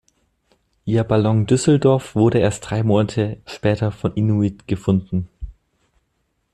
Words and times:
Ihr 0.83 1.03
Ballon 1.03 1.45
"Düsseldorf" 1.45 2.15
wurde 2.15 2.39
erst 2.39 2.67
drei 2.67 2.81
Monate 2.81 3.39
später 3.45 3.91
von 3.91 4.15
Inuit 4.15 4.67
gefunden. 4.67 5.27